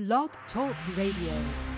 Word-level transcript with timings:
Blog 0.00 0.30
Talk 0.54 0.74
Radio. 0.96 1.69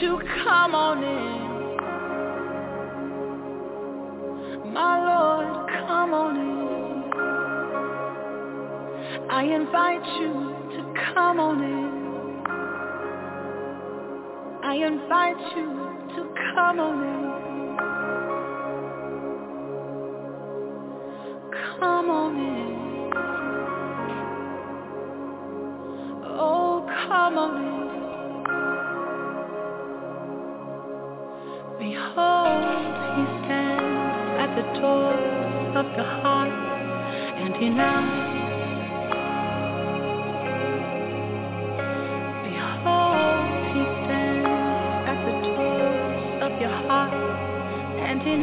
you 0.00 0.20
come 0.44 0.74
on 0.74 1.02
in? 1.02 1.48
My 4.72 4.98
Lord, 5.04 5.68
come 5.86 6.14
on 6.14 6.36
in. 6.36 6.48
I 9.30 9.42
invite 9.42 10.06
you 10.20 10.54
to 10.76 10.94
come 11.14 11.40
on 11.40 11.62
in. 11.62 11.98
I 14.62 14.74
invite 14.74 15.56
you 15.56 15.68
to 16.14 16.22
come 16.54 16.78
on 16.80 17.02
in. 17.02 17.28
Come 21.80 22.10
on 22.10 22.36
in. 22.36 23.12
Oh, 26.24 26.86
come 27.08 27.38
on 27.38 27.56
in. 27.82 27.87
Of 35.78 35.86
your 35.94 36.04
heart, 36.04 36.50
and 37.38 37.54
knocks. 37.68 38.26
Behold, 42.42 43.46
he 43.74 43.82
stands 44.02 44.48
at 45.10 45.18
the 45.24 45.34
doors 45.46 46.42
of 46.42 46.60
your 46.60 46.76
heart, 46.88 47.14
and 48.08 48.20
he 48.22 48.34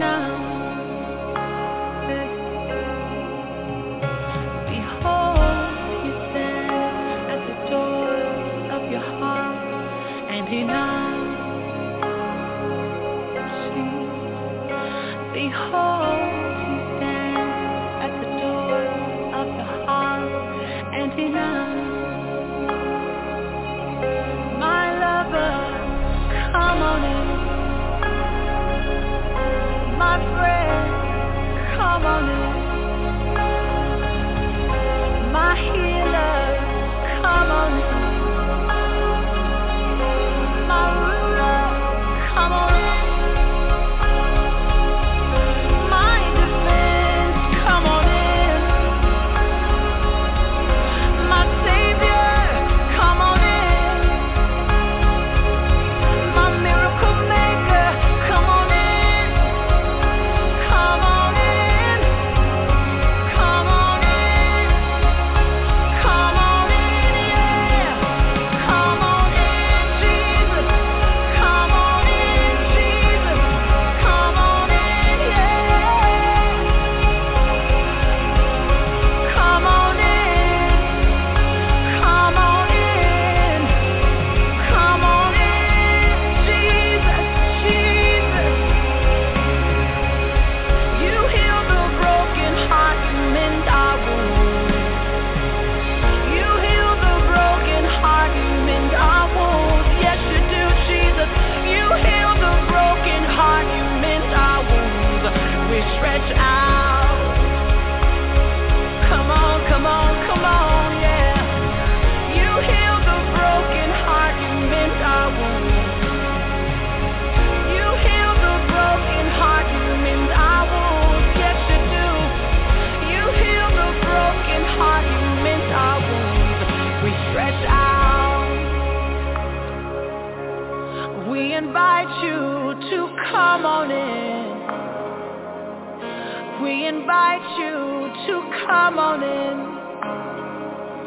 We 136.64 136.88
invite 136.88 137.58
you 137.60 138.12
to 138.28 138.34
come 138.66 138.98
on 138.98 139.22
in. 139.22 139.58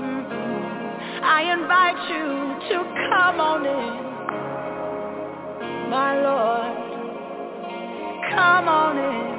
Mm-mm. 0.05 1.23
I 1.23 1.41
invite 1.53 2.11
you 2.11 2.27
to 2.69 2.77
come 3.09 3.41
on 3.41 3.65
in. 3.65 4.09
My 5.91 6.21
Lord, 6.21 6.77
come 8.35 8.69
on 8.69 8.99
in, 8.99 9.38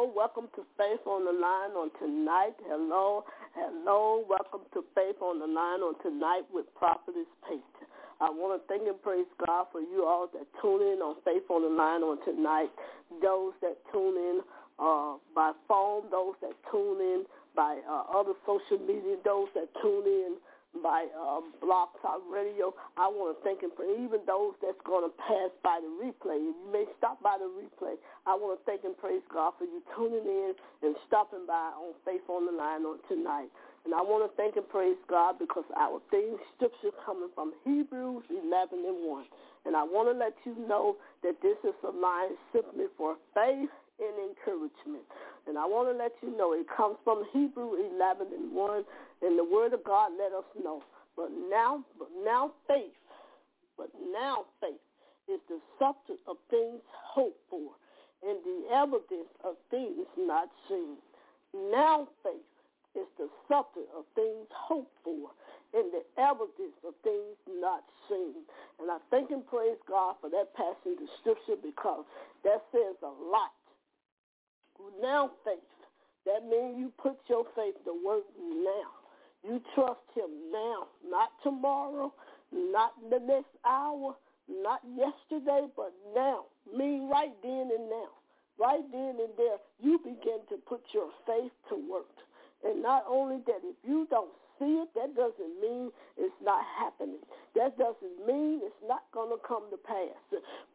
Welcome 0.00 0.48
to 0.56 0.64
Faith 0.78 1.04
on 1.04 1.26
the 1.28 1.32
Line 1.32 1.76
on 1.76 1.90
tonight. 2.00 2.56
Hello, 2.64 3.24
hello. 3.52 4.24
Welcome 4.26 4.64
to 4.72 4.82
Faith 4.94 5.20
on 5.20 5.38
the 5.38 5.46
Line 5.46 5.84
on 5.84 5.92
tonight 6.00 6.48
with 6.50 6.64
Prophetess 6.74 7.28
Pate. 7.44 7.60
I 8.18 8.30
want 8.30 8.56
to 8.56 8.64
thank 8.64 8.88
and 8.88 8.96
praise 9.02 9.28
God 9.44 9.66
for 9.70 9.82
you 9.82 10.08
all 10.08 10.26
that 10.32 10.48
tune 10.62 10.80
in 10.80 11.04
on 11.04 11.16
Faith 11.20 11.44
on 11.50 11.60
the 11.60 11.68
Line 11.68 12.00
on 12.00 12.16
tonight. 12.24 12.72
Those 13.20 13.52
that 13.60 13.76
tune 13.92 14.16
in 14.16 14.40
uh, 14.80 15.20
by 15.34 15.52
phone, 15.68 16.08
those 16.10 16.32
that 16.40 16.56
tune 16.72 17.00
in 17.00 17.24
by 17.54 17.80
uh, 17.84 18.16
other 18.16 18.32
social 18.48 18.80
media, 18.80 19.20
those 19.22 19.48
that 19.52 19.68
tune 19.84 20.08
in 20.08 20.40
by 20.78 21.10
uh, 21.10 21.42
Blog 21.58 21.90
Talk 22.00 22.22
Radio. 22.30 22.72
I 22.96 23.10
want 23.10 23.34
to 23.34 23.38
thank 23.42 23.62
and 23.62 23.74
praise 23.74 23.98
even 23.98 24.22
those 24.26 24.54
that's 24.62 24.78
going 24.86 25.02
to 25.02 25.12
pass 25.18 25.50
by 25.66 25.82
the 25.82 25.90
replay. 25.98 26.38
You 26.38 26.54
may 26.70 26.86
stop 26.98 27.18
by 27.22 27.36
the 27.38 27.50
replay. 27.50 27.98
I 28.26 28.38
want 28.38 28.54
to 28.54 28.62
thank 28.62 28.86
and 28.86 28.96
praise 28.96 29.22
God 29.32 29.58
for 29.58 29.66
you 29.66 29.82
tuning 29.98 30.24
in 30.24 30.52
and 30.82 30.94
stopping 31.10 31.44
by 31.46 31.74
on 31.74 31.94
Faith 32.06 32.24
on 32.30 32.46
the 32.46 32.54
Line 32.54 32.86
on 32.86 33.02
tonight. 33.10 33.50
And 33.84 33.94
I 33.94 34.02
want 34.04 34.28
to 34.28 34.30
thank 34.36 34.56
and 34.56 34.68
praise 34.68 34.98
God 35.08 35.38
because 35.38 35.64
our 35.76 36.00
theme 36.10 36.36
scripture 36.54 36.92
coming 37.04 37.32
from 37.34 37.52
Hebrews 37.64 38.24
11 38.28 38.84
and 38.84 39.00
1. 39.08 39.24
And 39.66 39.76
I 39.76 39.82
want 39.84 40.08
to 40.12 40.16
let 40.16 40.36
you 40.44 40.54
know 40.68 40.96
that 41.22 41.40
this 41.42 41.56
is 41.64 41.76
a 41.84 41.92
line 41.92 42.36
simply 42.52 42.86
for 42.96 43.16
faith 43.34 43.72
and 44.00 44.30
encouragement. 44.32 45.04
And 45.46 45.58
I 45.58 45.66
want 45.66 45.92
to 45.92 45.96
let 45.96 46.12
you 46.22 46.36
know 46.36 46.52
it 46.52 46.66
comes 46.74 46.96
from 47.04 47.24
Hebrew 47.32 47.76
11 47.96 48.28
and 48.32 48.52
1, 48.52 48.84
and 49.22 49.38
the 49.38 49.44
Word 49.44 49.72
of 49.72 49.84
God 49.84 50.12
let 50.18 50.32
us 50.32 50.44
know 50.62 50.82
But 51.16 51.30
now, 51.50 51.84
but 51.98 52.08
now 52.24 52.52
faith, 52.66 52.96
but 53.76 53.90
now 54.12 54.46
faith 54.60 54.80
is 55.28 55.40
the 55.48 55.60
substance 55.78 56.20
of 56.26 56.36
things 56.50 56.80
hoped 56.90 57.40
for 57.48 57.76
and 58.22 58.38
the 58.44 58.74
evidence 58.74 59.30
of 59.44 59.54
things 59.70 60.06
not 60.18 60.48
seen. 60.68 60.96
Now 61.72 62.08
faith 62.22 62.46
is 62.94 63.06
the 63.18 63.28
substance 63.48 63.88
of 63.96 64.04
things 64.14 64.46
hoped 64.50 64.92
for 65.04 65.30
and 65.72 65.86
the 65.94 66.02
evidence 66.18 66.74
of 66.86 66.94
things 67.02 67.38
not 67.60 67.84
seen. 68.08 68.42
And 68.80 68.90
I 68.90 68.98
thank 69.10 69.30
and 69.30 69.46
praise 69.46 69.78
God 69.88 70.16
for 70.20 70.28
that 70.30 70.54
passage 70.54 70.98
of 70.98 71.08
scripture 71.20 71.60
because 71.62 72.04
that 72.44 72.64
says 72.72 72.96
a 73.02 73.14
lot. 73.30 73.54
Now 75.00 75.30
faith, 75.44 75.58
that 76.26 76.44
means 76.48 76.78
you 76.78 76.92
put 77.00 77.18
your 77.28 77.44
faith 77.56 77.74
to 77.84 77.94
work 78.04 78.24
now. 78.38 78.90
You 79.42 79.60
trust 79.74 80.00
him 80.14 80.30
now, 80.52 80.88
not 81.08 81.30
tomorrow, 81.42 82.12
not 82.52 82.92
the 83.08 83.18
next 83.18 83.54
hour, 83.64 84.14
not 84.48 84.80
yesterday, 84.96 85.66
but 85.76 85.92
now. 86.14 86.44
Mean 86.76 87.08
right 87.08 87.32
then 87.42 87.70
and 87.76 87.88
now. 87.88 88.10
Right 88.58 88.84
then 88.92 89.16
and 89.18 89.32
there, 89.38 89.56
you 89.80 89.98
begin 89.98 90.40
to 90.50 90.56
put 90.68 90.82
your 90.92 91.08
faith 91.26 91.52
to 91.70 91.76
work. 91.90 92.12
And 92.62 92.82
not 92.82 93.04
only 93.08 93.38
that, 93.46 93.60
if 93.64 93.76
you 93.82 94.06
don't 94.10 94.30
see 94.60 94.84
it, 94.84 94.88
that 94.94 95.16
doesn't 95.16 95.54
mean 95.58 95.90
it's 96.20 96.36
not 96.44 96.60
happening. 96.78 97.24
That 97.56 97.74
doesn't 97.80 98.20
mean 98.28 98.60
it's 98.62 98.84
not 98.86 99.08
going 99.10 99.32
to 99.32 99.40
come 99.40 99.64
to 99.72 99.80
pass. 99.80 100.20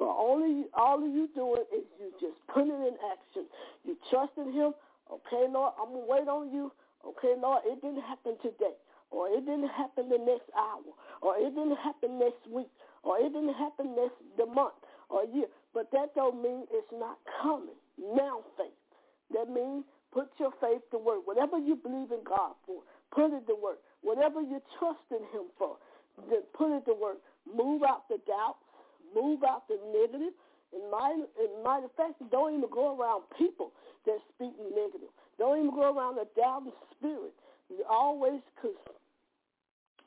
But 0.01 0.09
only 0.09 0.65
all 0.73 0.97
of 0.97 1.07
you 1.13 1.29
doing 1.37 1.63
is 1.69 1.85
you 2.01 2.09
just 2.19 2.41
put 2.49 2.65
it 2.65 2.73
in 2.73 2.97
action. 3.13 3.45
You 3.85 3.95
trusting 4.09 4.51
him. 4.51 4.73
Okay, 5.07 5.45
Lord, 5.47 5.77
I'm 5.77 5.93
to 5.93 6.03
wait 6.03 6.27
on 6.27 6.51
you. 6.51 6.73
Okay, 7.05 7.37
Lord, 7.37 7.61
it 7.65 7.79
didn't 7.81 8.01
happen 8.01 8.33
today. 8.41 8.73
Or 9.11 9.29
it 9.29 9.45
didn't 9.45 9.69
happen 9.69 10.09
the 10.09 10.17
next 10.17 10.49
hour. 10.57 10.89
Or 11.21 11.37
it 11.37 11.53
didn't 11.53 11.77
happen 11.77 12.17
next 12.17 12.41
week. 12.49 12.73
Or 13.03 13.21
it 13.21 13.29
didn't 13.29 13.53
happen 13.53 13.95
next 13.95 14.17
the 14.35 14.47
month 14.49 14.73
or 15.09 15.23
year. 15.25 15.47
But 15.73 15.91
that 15.91 16.15
don't 16.15 16.41
mean 16.41 16.65
it's 16.71 16.91
not 16.91 17.17
coming. 17.41 17.77
Now 18.01 18.41
faith. 18.57 18.73
That 19.33 19.49
means 19.49 19.85
put 20.11 20.29
your 20.39 20.51
faith 20.61 20.81
to 20.91 20.97
work. 20.97 21.27
Whatever 21.27 21.59
you 21.59 21.75
believe 21.75 22.11
in 22.11 22.23
God 22.23 22.55
for, 22.65 22.81
put 23.13 23.33
it 23.33 23.45
to 23.47 23.55
work. 23.55 23.79
Whatever 24.01 24.41
you 24.41 24.61
trust 24.79 25.05
in 25.11 25.23
him 25.33 25.49
for, 25.57 25.77
put 26.53 26.75
it 26.75 26.85
to 26.85 26.93
work. 26.93 27.17
Move 27.45 27.83
out 27.83 28.07
the 28.09 28.17
doubts. 28.27 28.59
Move 29.13 29.43
out 29.43 29.67
the 29.67 29.77
negative. 29.93 30.33
In 30.73 30.91
my, 30.91 31.13
in 31.13 31.63
my 31.63 31.81
fact, 31.95 32.21
don't 32.31 32.57
even 32.57 32.69
go 32.69 32.97
around 32.99 33.23
people 33.37 33.71
that 34.05 34.17
speak 34.35 34.51
negative. 34.75 35.09
Don't 35.37 35.57
even 35.59 35.71
go 35.71 35.95
around 35.95 36.17
a 36.17 36.25
doubting 36.39 36.73
spirit. 36.91 37.33
You 37.69 37.83
always 37.89 38.41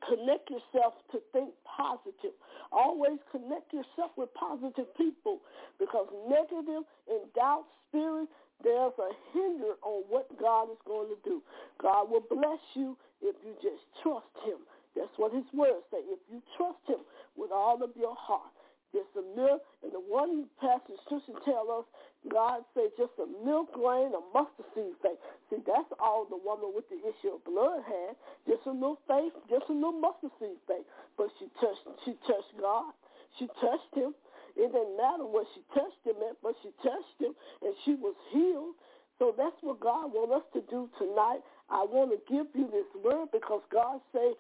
connect 0.07 0.51
yourself 0.51 0.95
to 1.13 1.21
think 1.33 1.51
positive. 1.65 2.35
Always 2.73 3.19
connect 3.31 3.73
yourself 3.73 4.13
with 4.17 4.33
positive 4.35 4.87
people 4.97 5.41
because 5.79 6.07
negative 6.29 6.85
and 7.09 7.23
doubt 7.35 7.65
spirit, 7.89 8.29
there's 8.63 8.93
a 8.99 9.11
hinder 9.33 9.75
on 9.83 10.03
what 10.09 10.29
God 10.39 10.71
is 10.71 10.79
going 10.87 11.09
to 11.09 11.19
do. 11.25 11.43
God 11.81 12.11
will 12.11 12.25
bless 12.29 12.61
you 12.75 12.97
if 13.23 13.37
you 13.45 13.55
just 13.63 13.83
trust 14.03 14.31
him. 14.45 14.59
That's 14.97 15.15
what 15.17 15.33
his 15.33 15.47
words 15.55 15.87
say. 15.91 16.03
If 16.11 16.19
you 16.31 16.43
trust 16.57 16.83
him 16.87 17.01
with 17.37 17.53
all 17.53 17.83
of 17.83 17.91
your 17.97 18.17
heart. 18.19 18.51
Just 18.93 19.13
a 19.21 19.25
little, 19.37 19.61
and 19.85 19.93
the 19.93 20.01
one 20.01 20.49
passage 20.61 20.97
scripture 21.05 21.37
tell 21.45 21.69
us, 21.69 21.85
God 22.33 22.65
said 22.73 22.89
just 22.97 23.13
a 23.21 23.29
milk 23.45 23.69
grain 23.77 24.17
of 24.17 24.25
mustard 24.33 24.65
seed 24.73 24.97
faith. 25.05 25.21
See, 25.53 25.61
that's 25.61 25.93
all 26.01 26.25
the 26.25 26.41
woman 26.41 26.73
with 26.73 26.89
the 26.89 26.97
issue 27.05 27.37
of 27.37 27.45
blood 27.45 27.85
had. 27.85 28.17
Just 28.49 28.65
a 28.65 28.73
little 28.73 28.99
faith, 29.05 29.37
just 29.53 29.69
a 29.69 29.77
little 29.77 30.01
mustard 30.01 30.33
seed 30.41 30.57
faith. 30.65 30.89
But 31.21 31.29
she 31.37 31.53
touched, 31.61 31.85
she 32.09 32.17
touched 32.25 32.57
God. 32.57 32.97
She 33.37 33.47
touched 33.61 33.93
him. 33.93 34.17
It 34.57 34.73
didn't 34.73 34.97
matter 34.97 35.29
what 35.29 35.47
she 35.55 35.61
touched 35.77 36.03
him 36.03 36.17
at, 36.25 36.41
but 36.43 36.57
she 36.65 36.73
touched 36.83 37.19
him, 37.21 37.37
and 37.63 37.77
she 37.85 37.95
was 37.95 38.17
healed. 38.33 38.75
So 39.21 39.35
that's 39.37 39.57
what 39.61 39.79
God 39.81 40.11
wants 40.17 40.43
us 40.43 40.47
to 40.57 40.61
do 40.71 40.89
tonight. 40.97 41.45
I 41.69 41.85
want 41.85 42.11
to 42.15 42.21
give 42.25 42.47
you 42.55 42.67
this 42.73 42.89
word 43.05 43.29
because 43.33 43.63
God 43.71 44.01
say 44.15 44.33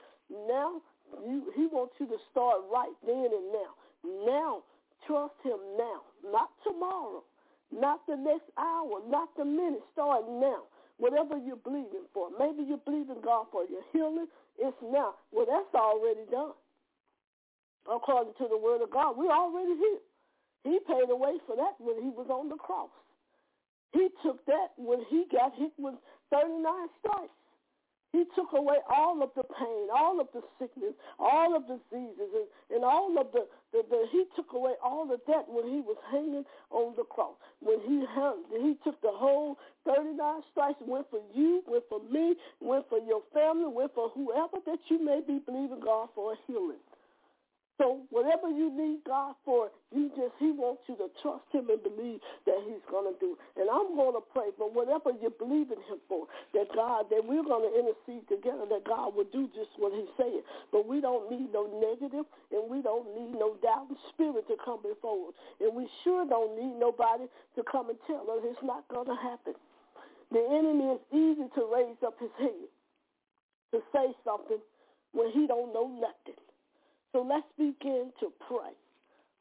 now 0.48 0.80
you, 1.24 1.52
he 1.56 1.66
wants 1.66 1.94
you 1.98 2.06
to 2.06 2.18
start 2.30 2.62
right 2.72 2.94
then 3.04 3.28
and 3.28 3.52
now. 3.52 3.72
Now, 4.04 4.62
trust 5.06 5.34
him 5.42 5.58
now, 5.76 6.02
not 6.24 6.50
tomorrow, 6.64 7.22
not 7.72 8.00
the 8.06 8.16
next 8.16 8.48
hour, 8.56 9.00
not 9.08 9.28
the 9.36 9.44
minute. 9.44 9.82
Start 9.92 10.24
now. 10.28 10.62
Whatever 10.98 11.38
you're 11.38 11.62
believing 11.62 12.10
for. 12.12 12.28
Maybe 12.38 12.64
you're 12.66 12.82
believing 12.84 13.22
God 13.22 13.46
for 13.52 13.62
your 13.70 13.82
healing. 13.92 14.26
It's 14.58 14.76
now. 14.82 15.14
Well, 15.30 15.46
that's 15.46 15.72
already 15.74 16.26
done. 16.30 16.58
According 17.86 18.34
to 18.38 18.48
the 18.50 18.58
word 18.58 18.82
of 18.82 18.90
God, 18.90 19.16
we're 19.16 19.30
already 19.30 19.78
here. 19.78 20.02
He 20.64 20.78
paid 20.86 21.08
away 21.08 21.38
for 21.46 21.54
that 21.56 21.78
when 21.78 22.02
he 22.02 22.10
was 22.10 22.26
on 22.28 22.48
the 22.48 22.56
cross. 22.56 22.90
He 23.92 24.08
took 24.24 24.44
that 24.46 24.74
when 24.76 25.00
he 25.08 25.24
got 25.30 25.54
hit 25.54 25.72
with 25.78 25.94
39 26.30 26.64
stripes. 26.98 27.37
He 28.12 28.24
took 28.34 28.52
away 28.54 28.76
all 28.88 29.22
of 29.22 29.30
the 29.36 29.44
pain, 29.44 29.88
all 29.94 30.20
of 30.20 30.28
the 30.32 30.40
sickness, 30.58 30.94
all 31.18 31.54
of 31.54 31.66
the 31.68 31.78
diseases, 31.90 32.30
and, 32.32 32.76
and 32.76 32.84
all 32.84 33.14
of 33.20 33.28
the, 33.32 33.46
the, 33.72 33.82
the, 33.90 34.06
he 34.10 34.24
took 34.34 34.52
away 34.54 34.72
all 34.82 35.12
of 35.12 35.20
that 35.26 35.44
when 35.48 35.68
he 35.68 35.80
was 35.80 35.96
hanging 36.10 36.44
on 36.70 36.94
the 36.96 37.04
cross. 37.04 37.34
When 37.60 37.80
he 37.80 38.04
hung, 38.08 38.44
he 38.50 38.76
took 38.82 39.00
the 39.02 39.12
whole 39.12 39.58
39 39.84 40.40
stripes, 40.52 40.80
went 40.80 41.06
for 41.10 41.20
you, 41.34 41.62
went 41.66 41.84
for 41.88 42.00
me, 42.10 42.34
went 42.60 42.88
for 42.88 42.98
your 42.98 43.22
family, 43.34 43.68
went 43.68 43.94
for 43.94 44.08
whoever 44.10 44.56
that 44.64 44.78
you 44.88 45.04
may 45.04 45.20
be 45.26 45.40
believing 45.44 45.80
God 45.80 46.08
for 46.14 46.32
a 46.32 46.36
healing. 46.46 46.80
So 47.78 48.02
whatever 48.10 48.50
you 48.50 48.74
need 48.74 49.06
God 49.06 49.34
for, 49.44 49.70
you 49.94 50.10
just 50.18 50.34
He 50.38 50.50
wants 50.50 50.82
you 50.90 50.98
to 50.98 51.06
trust 51.22 51.46
Him 51.54 51.70
and 51.70 51.78
believe 51.82 52.18
that 52.44 52.58
He's 52.66 52.82
gonna 52.90 53.14
do. 53.22 53.38
And 53.54 53.70
I'm 53.70 53.94
gonna 53.94 54.20
pray 54.34 54.50
for 54.58 54.66
whatever 54.66 55.14
you 55.14 55.30
believe 55.38 55.70
in 55.70 55.78
Him 55.86 56.02
for, 56.10 56.26
that 56.54 56.66
God, 56.74 57.06
that 57.10 57.22
we're 57.22 57.46
gonna 57.46 57.70
intercede 57.70 58.26
together, 58.26 58.66
that 58.66 58.82
God 58.82 59.14
will 59.14 59.30
do 59.30 59.46
just 59.54 59.70
what 59.78 59.94
He's 59.94 60.10
saying. 60.18 60.42
But 60.74 60.90
we 60.90 61.00
don't 61.00 61.30
need 61.30 61.54
no 61.54 61.70
negative, 61.70 62.26
and 62.50 62.66
we 62.66 62.82
don't 62.82 63.06
need 63.14 63.38
no 63.38 63.54
doubting 63.62 63.96
spirit 64.10 64.46
to 64.50 64.58
come 64.64 64.82
before 64.82 65.30
us, 65.30 65.34
and 65.62 65.70
we 65.74 65.86
sure 66.02 66.26
don't 66.26 66.58
need 66.58 66.74
nobody 66.82 67.30
to 67.54 67.62
come 67.70 67.90
and 67.90 67.98
tell 68.06 68.26
us 68.26 68.42
it's 68.42 68.62
not 68.66 68.84
gonna 68.90 69.16
happen. 69.22 69.54
The 70.30 70.42
enemy 70.50 70.98
is 70.98 71.00
easy 71.14 71.46
to 71.54 71.62
raise 71.72 71.96
up 72.04 72.18
his 72.20 72.34
head 72.38 72.66
to 73.72 73.80
say 73.92 74.12
something 74.24 74.58
when 75.12 75.30
he 75.32 75.46
don't 75.46 75.72
know 75.72 75.86
nothing. 75.86 76.40
So 77.12 77.22
let's 77.22 77.46
begin 77.56 78.12
to 78.20 78.32
pray. 78.46 78.74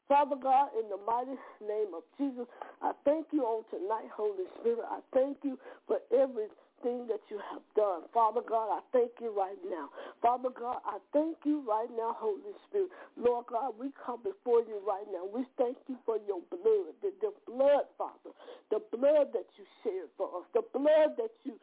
Father 0.08 0.36
God, 0.40 0.70
in 0.72 0.88
the 0.88 0.96
mighty 1.04 1.36
name 1.60 1.92
of 1.92 2.02
Jesus, 2.16 2.48
I 2.80 2.92
thank 3.04 3.26
you 3.30 3.44
on 3.44 3.64
tonight, 3.68 4.08
Holy 4.16 4.48
Spirit. 4.60 4.88
I 4.88 5.00
thank 5.12 5.36
you 5.44 5.58
for 5.86 6.00
everything 6.10 7.04
that 7.12 7.20
you 7.28 7.36
have 7.52 7.60
done. 7.76 8.08
Father 8.14 8.40
God, 8.40 8.72
I 8.72 8.80
thank 8.90 9.12
you 9.20 9.36
right 9.36 9.60
now. 9.68 9.90
Father 10.22 10.48
God, 10.48 10.80
I 10.86 10.96
thank 11.12 11.36
you 11.44 11.60
right 11.68 11.92
now, 11.92 12.16
Holy 12.16 12.56
Spirit. 12.68 12.88
Lord 13.20 13.46
God, 13.52 13.74
we 13.78 13.92
come 14.00 14.24
before 14.24 14.64
you 14.64 14.80
right 14.80 15.04
now. 15.12 15.28
We 15.28 15.44
thank 15.60 15.76
you 15.88 15.96
for 16.06 16.16
your 16.26 16.40
blood, 16.48 16.96
the, 17.04 17.12
the 17.20 17.32
blood, 17.44 17.84
Father, 17.98 18.32
the 18.72 18.80
blood 18.96 19.28
that 19.36 19.48
you 19.60 19.64
shared 19.84 20.08
for 20.16 20.40
us, 20.40 20.48
the 20.56 20.64
blood 20.72 21.20
that 21.20 21.36
you, 21.44 21.60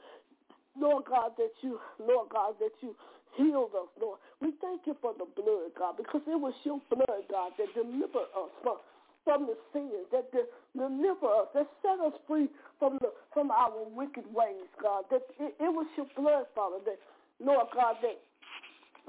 Lord 0.78 1.06
God, 1.10 1.32
that 1.38 1.56
you, 1.64 1.80
Lord 1.98 2.30
God, 2.30 2.56
that 2.62 2.78
you 2.82 2.96
healed 3.38 3.72
us, 3.76 3.90
Lord. 4.00 4.20
We 4.42 4.54
thank 4.62 4.82
you 4.86 4.96
for 5.02 5.14
the 5.18 5.26
blood, 5.36 5.72
God, 5.78 5.98
because 5.98 6.22
it 6.28 6.40
was 6.40 6.54
your 6.64 6.80
blood, 6.90 7.24
God, 7.30 7.52
that 7.58 7.70
delivered 7.76 8.30
us 8.36 8.52
from, 8.64 8.78
from 9.24 9.48
the 9.48 9.58
sins, 9.74 10.08
that 10.12 10.32
de- 10.32 10.50
deliver 10.78 11.28
us, 11.28 11.48
that 11.54 11.68
set 11.82 12.00
us 12.00 12.14
free 12.28 12.48
from 12.80 12.98
the 13.02 13.10
from 13.34 13.52
our 13.52 13.72
wicked 13.94 14.26
ways, 14.34 14.70
God. 14.82 15.06
That 15.12 15.22
it, 15.40 15.56
it 15.60 15.72
was 15.72 15.88
your 15.98 16.08
blood, 16.16 16.46
Father, 16.56 16.78
that 16.86 17.00
Lord 17.40 17.68
God, 17.74 17.96
that 18.02 18.20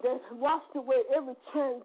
that 0.03 0.21
washed 0.33 0.75
away 0.75 1.03
every 1.15 1.35
trans, 1.53 1.83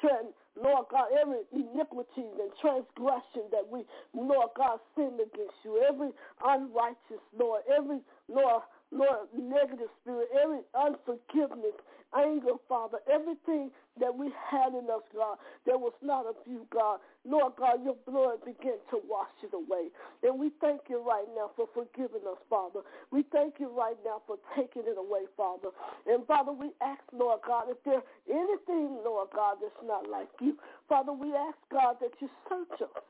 trans 0.00 0.32
Lord 0.60 0.86
God, 0.90 1.06
every 1.20 1.42
iniquity 1.52 2.30
and 2.38 2.50
transgression 2.60 3.50
that 3.50 3.66
we, 3.66 3.82
Lord 4.14 4.50
God, 4.56 4.78
sinned 4.94 5.18
against 5.18 5.58
you, 5.64 5.82
every 5.82 6.10
unrighteous, 6.44 7.22
Lord, 7.36 7.62
every, 7.66 7.98
Lord, 8.28 8.62
Lord, 8.90 9.28
negative 9.34 9.88
spirit, 10.02 10.28
every 10.40 10.60
unforgiveness, 10.74 11.74
anger, 12.16 12.54
Father, 12.68 12.98
everything 13.12 13.70
that 13.98 14.14
we 14.14 14.30
had 14.50 14.68
in 14.74 14.86
us, 14.90 15.02
God, 15.14 15.38
that 15.66 15.78
was 15.78 15.92
not 16.02 16.26
of 16.26 16.36
you, 16.46 16.66
God. 16.72 16.98
Lord 17.24 17.54
God, 17.58 17.82
your 17.84 17.96
blood 18.06 18.44
began 18.44 18.78
to 18.90 19.00
wash 19.08 19.34
it 19.42 19.54
away. 19.54 19.90
And 20.22 20.38
we 20.38 20.50
thank 20.60 20.82
you 20.88 21.02
right 21.02 21.26
now 21.34 21.50
for 21.56 21.66
forgiving 21.74 22.22
us, 22.28 22.38
Father. 22.50 22.80
We 23.10 23.24
thank 23.32 23.54
you 23.58 23.70
right 23.70 23.96
now 24.04 24.22
for 24.26 24.36
taking 24.56 24.82
it 24.86 24.98
away, 24.98 25.26
Father. 25.36 25.70
And 26.06 26.26
Father, 26.26 26.52
we 26.52 26.70
ask, 26.82 27.02
Lord 27.12 27.40
God, 27.46 27.66
if 27.68 27.78
there's 27.84 28.02
anything, 28.30 28.98
Lord 29.04 29.28
God, 29.34 29.56
that's 29.60 29.74
not 29.84 30.08
like 30.08 30.28
you, 30.40 30.56
Father, 30.88 31.12
we 31.12 31.34
ask, 31.34 31.58
God, 31.70 31.96
that 32.00 32.12
you 32.20 32.28
search 32.48 32.82
us. 32.82 33.02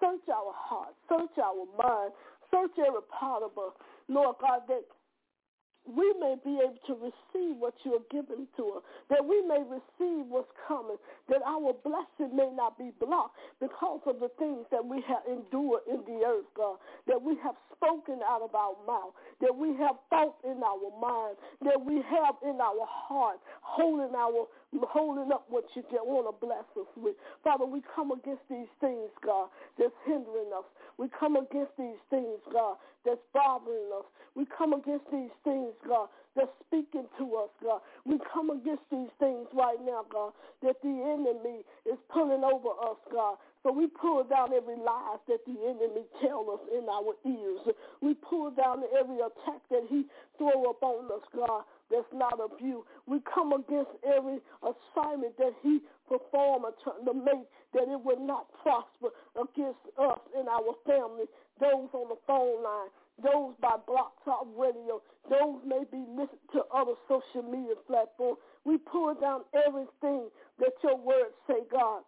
Search 0.00 0.28
our 0.28 0.52
heart. 0.52 0.94
Search 1.08 1.36
our 1.42 1.64
mind. 1.76 2.12
Search 2.50 2.76
every 2.78 3.02
part 3.10 3.42
of 3.42 3.56
us. 3.58 3.72
Lord 4.08 4.36
God, 4.40 4.62
that 4.68 4.84
we 5.88 6.14
may 6.20 6.34
be 6.44 6.58
able 6.62 6.78
to 6.86 6.94
receive 6.94 7.56
what 7.56 7.74
you 7.84 7.94
are 7.94 8.06
giving 8.10 8.46
to 8.56 8.78
us, 8.78 8.82
that 9.10 9.24
we 9.24 9.42
may 9.46 9.62
receive 9.62 10.26
what's 10.28 10.50
coming, 10.66 10.96
that 11.28 11.42
our 11.46 11.72
blessing 11.84 12.34
may 12.34 12.50
not 12.54 12.78
be 12.78 12.90
blocked 13.00 13.36
because 13.60 14.00
of 14.06 14.20
the 14.20 14.30
things 14.38 14.66
that 14.70 14.84
we 14.84 15.02
have 15.06 15.22
endured 15.28 15.82
in 15.90 16.02
the 16.06 16.24
earth, 16.26 16.46
God, 16.56 16.78
that 17.06 17.20
we 17.20 17.36
have 17.42 17.54
spoken 17.74 18.20
out 18.28 18.42
of 18.42 18.54
our 18.54 18.74
mouth, 18.86 19.14
that 19.40 19.54
we 19.54 19.76
have 19.76 19.96
thought 20.10 20.36
in 20.44 20.60
our 20.62 20.90
mind, 21.00 21.36
that 21.62 21.78
we 21.78 22.02
have 22.10 22.34
in 22.42 22.60
our 22.60 22.86
heart, 22.86 23.38
holding 23.62 24.14
our 24.14 24.46
holding 24.84 25.32
up 25.32 25.46
what 25.48 25.64
you 25.74 25.82
want 26.04 26.26
to 26.26 26.46
bless 26.46 26.66
us 26.76 26.90
with. 26.96 27.14
Father, 27.42 27.64
we 27.64 27.80
come 27.94 28.10
against 28.10 28.42
these 28.50 28.68
things, 28.80 29.08
God, 29.24 29.48
that's 29.78 29.94
hindering 30.04 30.50
us. 30.56 30.64
We 30.98 31.08
come 31.18 31.36
against 31.36 31.72
these 31.78 32.00
things, 32.10 32.40
God, 32.52 32.76
that's 33.04 33.20
bothering 33.34 33.90
us. 33.96 34.04
We 34.34 34.46
come 34.56 34.72
against 34.72 35.04
these 35.12 35.32
things, 35.44 35.72
God, 35.86 36.08
that's 36.34 36.50
speaking 36.66 37.06
to 37.18 37.24
us, 37.36 37.50
God. 37.62 37.80
We 38.04 38.18
come 38.32 38.50
against 38.50 38.84
these 38.90 39.12
things 39.18 39.46
right 39.52 39.80
now, 39.84 40.04
God, 40.10 40.32
that 40.62 40.76
the 40.82 40.88
enemy 40.88 41.64
is 41.84 41.98
pulling 42.12 42.44
over 42.44 42.70
us, 42.88 42.96
God. 43.12 43.36
So 43.62 43.72
we 43.72 43.88
pull 43.88 44.24
down 44.24 44.52
every 44.54 44.76
lie 44.76 45.16
that 45.28 45.44
the 45.46 45.56
enemy 45.64 46.04
tell 46.22 46.46
us 46.52 46.60
in 46.72 46.86
our 46.88 47.14
ears. 47.26 47.74
We 48.00 48.14
pull 48.14 48.50
down 48.50 48.82
every 48.98 49.16
attack 49.16 49.60
that 49.70 49.84
he 49.88 50.04
throw 50.38 50.70
upon 50.70 51.06
us, 51.06 51.24
God, 51.34 51.64
that's 51.90 52.10
not 52.12 52.40
of 52.40 52.50
you. 52.60 52.84
We 53.06 53.20
come 53.32 53.52
against 53.52 53.90
every 54.04 54.38
assignment 54.62 55.36
that 55.38 55.52
he 55.62 55.80
perform 56.08 56.62
to 56.84 57.14
make 57.14 57.46
that 57.74 57.86
it 57.90 58.00
will 58.02 58.20
not 58.20 58.46
prosper 58.62 59.10
against 59.36 59.82
us 59.98 60.18
and 60.36 60.48
our 60.48 60.74
family, 60.86 61.26
those 61.60 61.88
on 61.92 62.08
the 62.08 62.18
phone 62.26 62.62
line, 62.62 62.90
those 63.22 63.54
by 63.60 63.76
Blog 63.86 64.12
Talk 64.24 64.46
Radio, 64.56 65.00
those 65.30 65.60
may 65.66 65.84
be 65.90 66.04
listening 66.10 66.48
to 66.52 66.62
other 66.74 66.92
social 67.08 67.42
media 67.48 67.74
platforms. 67.86 68.38
We 68.64 68.78
pull 68.78 69.14
down 69.14 69.42
everything 69.66 70.28
that 70.58 70.72
your 70.82 70.96
words 70.96 71.34
say, 71.46 71.64
God. 71.70 72.02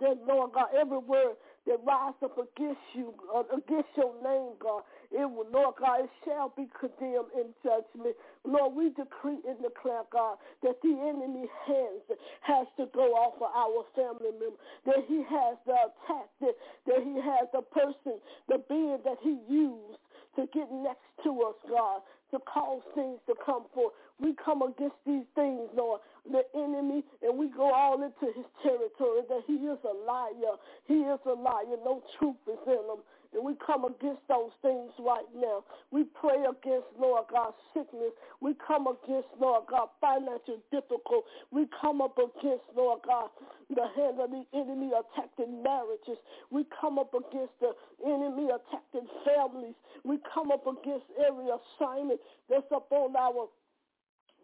That, 0.00 0.16
Lord 0.26 0.52
God, 0.54 0.68
every 0.78 0.98
word 0.98 1.36
that 1.66 1.78
rise 1.86 2.14
up 2.24 2.38
against 2.38 2.80
you, 2.94 3.14
uh, 3.34 3.42
against 3.56 3.88
your 3.96 4.14
name, 4.24 4.54
God, 4.60 4.82
it 5.12 5.28
will, 5.28 5.46
Lord 5.52 5.74
God, 5.80 6.00
it 6.04 6.10
shall 6.24 6.52
be 6.56 6.68
condemned 6.78 7.32
in 7.36 7.52
judgment. 7.62 8.16
Lord, 8.44 8.74
we 8.74 8.90
decree 8.90 9.38
and 9.46 9.58
declare, 9.62 10.02
God, 10.12 10.38
that 10.62 10.76
the 10.82 10.94
enemy 10.94 11.46
hands 11.66 12.04
has 12.42 12.66
to 12.78 12.86
go 12.94 13.12
off 13.14 13.36
of 13.36 13.50
our 13.54 13.84
family 13.94 14.32
member, 14.38 14.58
that 14.86 15.04
he 15.08 15.22
has 15.28 15.56
the 15.66 15.74
attack, 15.74 16.28
that, 16.40 16.56
that 16.86 17.00
he 17.04 17.14
has 17.20 17.48
the 17.52 17.62
person, 17.62 18.18
the 18.48 18.62
being 18.68 18.98
that 19.04 19.18
he 19.22 19.38
used 19.48 19.98
to 20.36 20.46
get 20.52 20.70
next 20.70 21.06
to 21.24 21.30
us, 21.42 21.54
God, 21.68 22.02
to 22.30 22.38
cause 22.46 22.82
things 22.94 23.18
to 23.26 23.34
come 23.44 23.64
forth. 23.74 23.92
We 24.20 24.34
come 24.42 24.62
against 24.62 24.96
these 25.06 25.26
things, 25.34 25.68
Lord, 25.74 26.00
the 26.30 26.42
enemy, 26.54 27.02
and 27.22 27.38
we 27.38 27.48
go 27.48 27.72
all 27.72 28.02
into 28.02 28.32
his 28.34 28.46
territory, 28.62 29.22
that 29.28 29.42
he 29.46 29.54
is 29.54 29.78
a 29.84 29.94
liar. 30.06 30.54
He 30.86 31.02
is 31.02 31.18
a 31.26 31.32
liar. 31.32 31.76
No 31.84 32.02
truth 32.18 32.36
is 32.46 32.58
in 32.66 32.72
him. 32.74 33.02
And 33.32 33.44
we 33.44 33.54
come 33.64 33.84
against 33.84 34.26
those 34.28 34.50
things 34.62 34.90
right 34.98 35.28
now. 35.34 35.64
We 35.90 36.04
pray 36.04 36.42
against, 36.42 36.88
Lord 36.98 37.24
God, 37.30 37.52
sickness. 37.72 38.10
We 38.40 38.54
come 38.66 38.86
against, 38.88 39.28
Lord 39.40 39.64
God, 39.70 39.88
financial 40.00 40.58
difficulty. 40.70 41.26
We 41.50 41.66
come 41.80 42.00
up 42.00 42.18
against, 42.18 42.64
Lord 42.74 43.00
God, 43.06 43.30
the 43.70 43.86
hand 43.96 44.18
of 44.20 44.30
the 44.30 44.44
enemy 44.52 44.90
attacking 44.90 45.62
marriages. 45.62 46.18
We 46.50 46.66
come 46.80 46.98
up 46.98 47.14
against 47.14 47.54
the 47.60 47.72
enemy 48.04 48.48
attacking 48.50 49.08
families. 49.24 49.74
We 50.04 50.18
come 50.34 50.50
up 50.50 50.66
against 50.66 51.06
every 51.18 51.46
assignment 51.54 52.20
that's 52.48 52.66
upon 52.74 53.14
our 53.16 53.46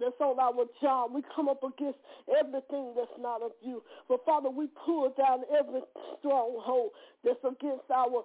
that's 0.01 0.21
on 0.21 0.39
our 0.41 0.65
job. 0.81 1.13
We 1.15 1.23
come 1.35 1.49
up 1.49 1.63
against 1.63 1.99
everything 2.39 2.93
that's 2.97 3.17
not 3.21 3.43
of 3.43 3.53
you. 3.63 3.83
But 4.09 4.25
Father, 4.25 4.51
we 4.51 4.69
pull 4.85 5.13
down 5.17 5.41
every 5.57 5.81
stronghold 6.19 6.91
that's 7.25 7.43
against 7.45 7.91
our, 7.95 8.25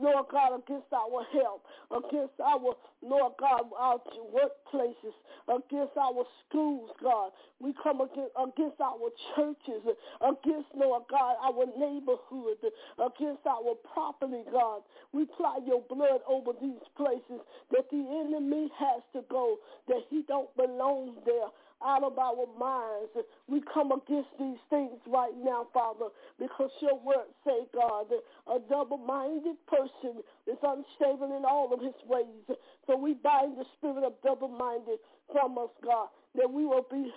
Lord 0.00 0.26
God, 0.30 0.58
against 0.58 0.92
our 0.92 1.24
health, 1.32 1.62
against 1.90 2.34
our, 2.40 2.74
Lord 3.02 3.32
God, 3.38 3.62
our 3.78 3.98
workplaces, 4.34 5.14
against 5.48 5.96
our 5.96 6.24
schools, 6.48 6.90
God. 7.02 7.30
We 7.60 7.74
come 7.82 8.00
against, 8.00 8.80
our 8.80 9.08
churches, 9.36 9.82
against, 10.20 10.68
Lord 10.74 11.02
God, 11.10 11.36
our 11.42 11.66
neighborhood, 11.78 12.58
against 12.98 13.46
our 13.46 13.74
property, 13.92 14.42
God. 14.50 14.82
We 15.12 15.22
apply 15.22 15.58
your 15.66 15.82
blood 15.88 16.20
over 16.28 16.52
these 16.60 16.82
places 16.96 17.40
that 17.70 17.90
the 17.90 17.98
enemy 17.98 18.70
has 18.78 19.02
to 19.14 19.22
go, 19.30 19.56
that 19.88 20.02
he 20.10 20.22
don't 20.26 20.54
belong 20.56 21.01
there 21.24 21.50
out 21.84 22.04
of 22.04 22.18
our 22.18 22.46
minds. 22.58 23.10
We 23.48 23.60
come 23.74 23.90
against 23.90 24.30
these 24.38 24.60
things 24.70 25.00
right 25.06 25.34
now, 25.42 25.66
Father, 25.74 26.14
because 26.38 26.70
your 26.80 26.98
word 27.00 27.26
say, 27.44 27.66
God, 27.74 28.06
a 28.46 28.58
double-minded 28.70 29.56
person 29.66 30.22
is 30.46 30.58
unstable 30.62 31.36
in 31.36 31.44
all 31.44 31.72
of 31.74 31.80
his 31.80 31.98
ways. 32.06 32.46
So 32.86 32.96
we 32.96 33.14
bind 33.14 33.58
the 33.58 33.64
spirit 33.78 34.04
of 34.04 34.14
double-minded 34.22 34.98
from 35.32 35.58
us, 35.58 35.70
God, 35.84 36.08
that 36.34 36.50
we 36.50 36.64
will 36.64 36.86
be 36.90 37.10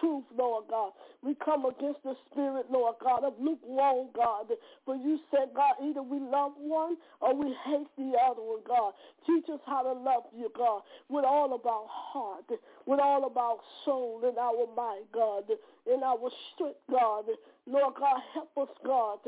truth, 0.00 0.24
Lord 0.36 0.64
God. 0.68 0.92
We 1.22 1.34
come 1.44 1.64
against 1.64 2.02
the 2.02 2.14
spirit, 2.30 2.66
Lord 2.70 2.96
God, 3.02 3.24
of 3.24 3.34
lukewarm, 3.40 4.08
God. 4.14 4.46
For 4.84 4.96
you 4.96 5.18
said, 5.30 5.50
God, 5.54 5.74
either 5.82 6.02
we 6.02 6.18
love 6.18 6.52
one 6.58 6.96
or 7.20 7.34
we 7.34 7.54
hate 7.64 7.88
the 7.96 8.12
other 8.24 8.42
one, 8.42 8.60
God. 8.66 8.92
Teach 9.26 9.46
us 9.52 9.60
how 9.66 9.82
to 9.82 9.92
love 9.92 10.24
you, 10.36 10.50
God, 10.56 10.82
with 11.08 11.24
all 11.24 11.54
of 11.54 11.64
our 11.66 11.86
heart, 11.88 12.44
with 12.86 13.00
all 13.00 13.26
of 13.26 13.36
our 13.36 13.56
soul 13.84 14.22
and 14.24 14.38
our 14.38 14.66
mind, 14.76 15.06
God, 15.12 15.44
in 15.86 16.02
our 16.02 16.30
strength, 16.54 16.78
God. 16.90 17.24
Lord 17.66 17.94
God, 17.98 18.20
help 18.34 18.50
us, 18.58 18.76
God, 18.84 19.18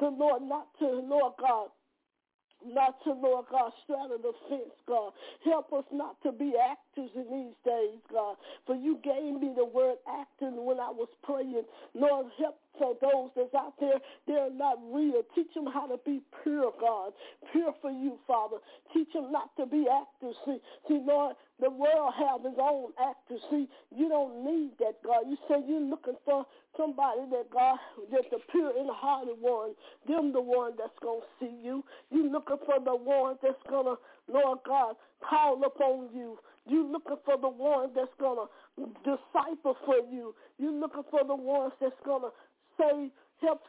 to, 0.00 0.08
Lord, 0.08 0.42
not 0.42 0.66
to, 0.80 0.86
Lord 0.86 1.34
God, 1.40 1.68
not 2.66 3.02
to, 3.04 3.12
Lord 3.12 3.46
God, 3.50 3.72
straddle 3.84 4.18
the 4.18 4.32
fence, 4.48 4.74
God. 4.86 5.12
Help 5.44 5.72
us 5.72 5.84
not 5.92 6.20
to 6.22 6.32
be 6.32 6.54
in 6.96 7.26
these 7.30 7.56
days, 7.64 8.00
God. 8.10 8.36
For 8.66 8.74
you 8.74 8.98
gave 9.02 9.40
me 9.40 9.52
the 9.56 9.64
word 9.64 9.96
acting 10.08 10.64
when 10.64 10.80
I 10.80 10.90
was 10.90 11.08
praying. 11.22 11.64
Lord, 11.94 12.26
help 12.38 12.56
for 12.78 12.94
those 13.00 13.30
that's 13.36 13.54
out 13.54 13.74
there, 13.80 13.98
they're 14.26 14.50
not 14.50 14.78
real. 14.92 15.22
Teach 15.34 15.52
them 15.54 15.66
how 15.72 15.86
to 15.86 15.96
be 16.04 16.20
pure, 16.42 16.72
God. 16.80 17.12
Pure 17.52 17.74
for 17.80 17.90
you, 17.90 18.18
Father. 18.26 18.56
Teach 18.92 19.12
them 19.12 19.32
not 19.32 19.50
to 19.56 19.66
be 19.66 19.86
actors. 19.88 20.36
See, 20.44 20.58
see, 20.88 21.00
Lord, 21.04 21.36
the 21.60 21.70
world 21.70 22.12
have 22.18 22.44
its 22.44 22.58
own 22.60 22.92
actors. 23.00 23.40
See, 23.50 23.68
you 23.94 24.08
don't 24.08 24.44
need 24.44 24.72
that, 24.78 25.02
God. 25.04 25.24
You 25.26 25.36
say 25.48 25.56
you're 25.66 25.80
looking 25.80 26.16
for 26.24 26.44
somebody 26.76 27.20
that, 27.30 27.50
God, 27.50 27.78
just 28.10 28.30
the 28.30 28.38
pure 28.50 28.72
and 28.78 28.90
hearted 28.92 29.36
one. 29.40 29.72
Them 30.06 30.32
the 30.32 30.40
one 30.40 30.72
that's 30.76 30.98
going 31.00 31.20
to 31.20 31.26
see 31.40 31.54
you. 31.64 31.82
You 32.10 32.30
looking 32.30 32.58
for 32.66 32.78
the 32.84 32.94
one 32.94 33.36
that's 33.42 33.62
going 33.68 33.86
to, 33.86 33.96
Lord 34.30 34.58
God, 34.66 34.96
call 35.28 35.62
upon 35.64 36.08
you. 36.14 36.38
You 36.68 36.90
looking 36.90 37.16
for 37.24 37.36
the 37.38 37.48
one 37.48 37.90
that's 37.94 38.10
to 38.18 38.48
disciple 39.04 39.76
for 39.84 39.96
you. 40.10 40.34
You 40.58 40.72
looking 40.78 41.04
for 41.10 41.24
the 41.24 41.36
ones 41.36 41.72
that's 41.80 41.94
to 42.22 42.30
say, 42.78 43.10
help 43.40 43.62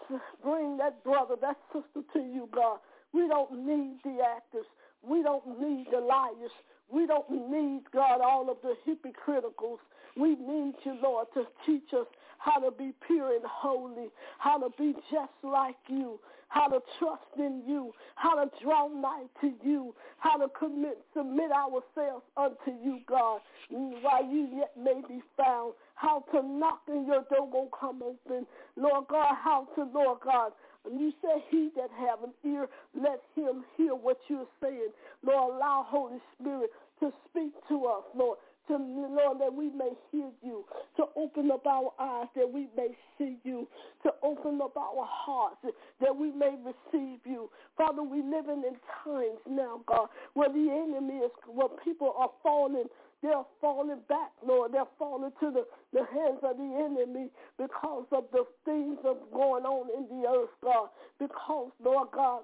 bring 0.44 0.78
that 0.78 1.04
brother, 1.04 1.36
that 1.42 1.58
sister 1.74 2.02
to 2.14 2.20
you, 2.20 2.50
God. 2.54 2.80
We 3.14 3.28
don't 3.28 3.66
need 3.66 3.98
the 4.04 4.20
actors. 4.36 4.66
We 5.02 5.24
don't 5.24 5.60
need 5.60 5.88
the 5.92 6.00
liars. 6.00 6.52
We 6.90 7.06
don't 7.06 7.30
need, 7.30 7.84
God, 7.94 8.22
all 8.22 8.50
of 8.50 8.58
the 8.64 8.76
hypocriticals. 8.88 9.80
We 10.16 10.30
need 10.36 10.74
you, 10.84 10.98
Lord, 11.02 11.28
to 11.36 11.44
teach 11.66 11.94
us 11.94 12.08
how 12.38 12.60
to 12.60 12.72
be 12.72 12.94
pure 13.06 13.36
and 13.36 13.46
holy, 13.46 14.10
how 14.40 14.58
to 14.58 14.70
be 14.78 14.94
just 15.12 15.34
like 15.44 15.76
you, 15.88 16.20
how 16.50 16.68
to 16.68 16.80
trust 17.00 17.24
in 17.38 17.64
you, 17.68 17.94
how 18.16 18.44
to 18.44 18.50
draw 18.64 18.88
nigh 18.88 19.26
to 19.42 19.54
you, 19.64 19.94
how 20.20 20.38
to 20.38 20.48
commit, 20.58 20.98
submit 21.16 21.52
ourselves 21.52 22.24
unto 22.38 22.72
you, 22.84 23.00
God, 23.08 23.42
while 23.70 24.26
you 24.26 24.48
yet 24.56 24.72
may 24.78 25.02
be 25.08 25.22
found, 25.36 25.74
how 25.96 26.24
to 26.32 26.42
knock 26.42 26.82
and 26.88 27.06
your 27.08 27.24
door 27.30 27.48
won't 27.48 27.72
come 27.78 28.02
open. 28.04 28.46
Lord 28.76 29.06
God, 29.10 29.36
how 29.44 29.68
to, 29.76 29.84
Lord 29.94 30.20
God, 30.24 30.52
and 30.86 31.00
you 31.00 31.12
say 31.22 31.44
he 31.50 31.70
that 31.76 31.90
have 32.00 32.24
an 32.24 32.34
ear, 32.50 32.68
let 32.96 33.22
him 33.36 33.66
hear 33.76 33.94
what 33.94 34.18
you're 34.30 34.48
saying. 34.62 34.90
Lord, 35.26 35.56
allow 35.56 35.86
Holy 35.88 36.20
Spirit 36.40 36.70
to 37.02 37.12
speak 37.30 37.52
to 37.68 37.86
us, 37.86 38.04
Lord 38.16 38.38
to 38.68 38.78
Lord 38.78 39.40
that 39.40 39.54
we 39.54 39.70
may 39.70 39.92
hear 40.12 40.30
you, 40.42 40.66
to 40.98 41.06
open 41.16 41.52
up 41.52 41.66
our 41.66 41.92
eyes 42.00 42.28
that 42.36 42.52
we 42.52 42.68
may 42.76 42.90
see 43.18 43.38
you, 43.44 43.68
to 44.04 44.12
open 44.24 44.60
up 44.62 44.76
our 44.78 45.06
hearts 45.08 45.58
that 46.02 46.16
we 46.16 46.32
may 46.32 46.56
receive 46.64 47.20
you. 47.26 47.50
Father, 47.78 48.04
we 48.04 48.22
living 48.22 48.64
in 48.68 48.76
times 49.04 49.40
now, 49.50 49.82
God, 49.88 50.10
where 50.34 50.50
the 50.50 50.70
enemy 50.70 51.20
is, 51.20 51.32
where 51.48 51.70
people 51.84 52.14
are 52.18 52.32
falling 52.44 52.86
they're 53.24 53.44
falling 53.60 54.00
back, 54.08 54.32
Lord. 54.46 54.74
They're 54.74 54.86
falling 55.00 55.32
to 55.40 55.52
the, 55.52 55.66
the 55.92 56.06
hands 56.14 56.40
of 56.44 56.58
the 56.58 56.86
enemy 56.86 57.30
because 57.58 58.06
of 58.12 58.26
the 58.32 58.46
things 58.64 58.98
that's 59.04 59.26
going 59.34 59.66
on 59.66 59.90
in 59.98 60.22
the 60.22 60.28
earth, 60.28 60.52
God. 60.64 60.90
Because, 61.20 61.72
Lord 61.84 62.10
God, 62.14 62.44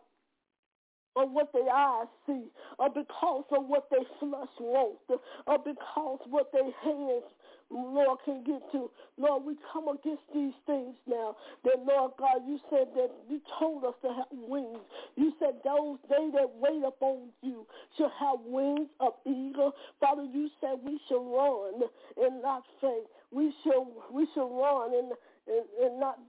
of 1.16 1.32
what 1.32 1.52
their 1.54 1.70
eyes 1.70 2.08
see, 2.26 2.46
or 2.80 2.90
because 2.90 3.46
of 3.52 3.68
what 3.68 3.90
their 3.90 4.06
flesh 4.20 4.50
wants, 4.60 5.02
or 5.48 5.60
because 5.60 6.20
what 6.30 6.52
their 6.52 6.72
hands 6.84 7.24
Lord, 7.70 8.20
can 8.26 8.44
get 8.44 8.62
to. 8.72 8.90
Lord, 9.18 9.44
we 9.46 9.56
come 9.72 9.88
against 9.88 10.24
these 10.34 10.54
things 10.66 10.96
now. 11.08 11.36
That, 11.64 11.78
Lord 11.86 12.12
God, 12.20 12.46
you 12.48 12.60
said 12.70 12.88
that 12.96 13.10
you 13.30 13.42
told 13.60 13.84
us 13.84 13.96
to 14.04 14.10
have 14.10 14.28
wings. 14.32 14.80
You 15.16 15.34
said 15.40 15.56
those 15.64 15.98
they 16.10 16.30
that 16.34 16.50
wait 16.60 16.84
upon 16.86 17.30
you 17.42 17.66
shall 17.98 18.12
have 18.20 18.40
wings 18.46 18.90
of 19.00 19.14
eagle. 19.26 19.74
Father, 20.00 20.24
you 20.24 20.50
said 20.62 20.80
we 20.84 21.00
shall 21.10 21.24
run 21.24 21.90
and 22.18 22.42
not 22.42 22.64
faint. 22.82 23.08
We 23.32 23.54
shall 23.64 23.88
we 24.12 24.28
shall 24.34 24.50
run 24.50 24.94
and, 24.94 25.12
and, 25.48 25.66
and 25.82 26.00
not 26.00 26.20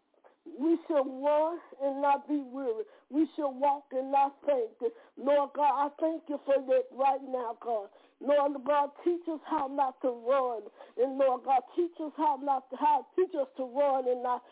we 0.46 0.78
shall 0.88 1.04
run 1.04 1.58
and 1.82 2.02
not 2.02 2.28
be 2.28 2.42
weary. 2.52 2.84
We 3.10 3.28
shall 3.36 3.52
walk 3.54 3.84
and 3.92 4.12
not 4.12 4.34
faint. 4.46 4.92
Lord 5.18 5.50
God, 5.56 5.72
I 5.74 5.88
thank 6.00 6.22
you 6.28 6.40
for 6.46 6.56
that 6.68 6.84
right 6.92 7.22
now, 7.28 7.56
God. 7.60 7.88
Lord 8.20 8.52
God, 8.66 8.90
teach 9.04 9.22
us 9.32 9.40
how 9.48 9.68
not 9.68 10.00
to 10.02 10.10
run. 10.10 10.62
And 10.98 11.18
Lord 11.18 11.42
God, 11.44 11.62
teach 11.76 11.92
us 12.04 12.12
how 12.16 12.38
not 12.42 12.70
to 12.70 12.76
how 12.76 13.06
teach 13.16 13.34
us 13.40 13.48
to 13.58 13.64
run 13.64 14.08
and 14.08 14.22
not 14.22 14.42